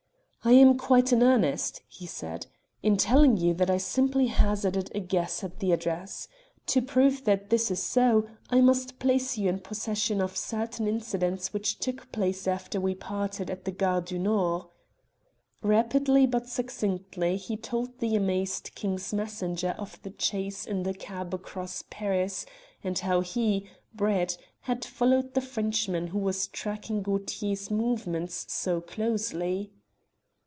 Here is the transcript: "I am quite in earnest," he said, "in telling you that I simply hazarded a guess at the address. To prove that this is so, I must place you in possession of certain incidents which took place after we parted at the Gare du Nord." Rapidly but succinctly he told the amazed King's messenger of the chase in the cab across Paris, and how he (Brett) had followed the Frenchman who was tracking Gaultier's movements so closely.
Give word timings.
"I 0.43 0.53
am 0.53 0.75
quite 0.75 1.13
in 1.13 1.21
earnest," 1.21 1.83
he 1.87 2.07
said, 2.07 2.47
"in 2.81 2.97
telling 2.97 3.37
you 3.37 3.53
that 3.53 3.69
I 3.69 3.77
simply 3.77 4.25
hazarded 4.25 4.89
a 4.95 4.99
guess 4.99 5.43
at 5.43 5.59
the 5.59 5.71
address. 5.71 6.27
To 6.65 6.81
prove 6.81 7.25
that 7.25 7.51
this 7.51 7.69
is 7.69 7.77
so, 7.79 8.25
I 8.49 8.59
must 8.59 8.97
place 8.97 9.37
you 9.37 9.49
in 9.49 9.59
possession 9.59 10.19
of 10.19 10.35
certain 10.35 10.87
incidents 10.87 11.53
which 11.53 11.77
took 11.77 12.11
place 12.11 12.47
after 12.47 12.81
we 12.81 12.95
parted 12.95 13.51
at 13.51 13.65
the 13.65 13.71
Gare 13.71 14.01
du 14.01 14.17
Nord." 14.17 14.63
Rapidly 15.61 16.25
but 16.25 16.49
succinctly 16.49 17.37
he 17.37 17.55
told 17.55 17.99
the 17.99 18.15
amazed 18.15 18.71
King's 18.73 19.13
messenger 19.13 19.75
of 19.77 20.01
the 20.01 20.09
chase 20.09 20.65
in 20.65 20.81
the 20.81 20.95
cab 20.95 21.35
across 21.35 21.83
Paris, 21.91 22.47
and 22.83 22.97
how 22.97 23.19
he 23.21 23.67
(Brett) 23.93 24.37
had 24.61 24.83
followed 24.85 25.35
the 25.35 25.41
Frenchman 25.41 26.07
who 26.07 26.17
was 26.17 26.47
tracking 26.47 27.03
Gaultier's 27.03 27.69
movements 27.69 28.47
so 28.51 28.81
closely. 28.81 29.71